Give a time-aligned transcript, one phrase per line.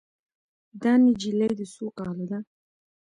[0.81, 2.39] دا نجلۍ د څو کالو ده